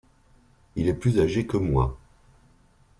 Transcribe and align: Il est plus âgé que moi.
Il 0.75 0.89
est 0.89 0.95
plus 0.95 1.19
âgé 1.19 1.45
que 1.45 1.57
moi. 1.57 1.95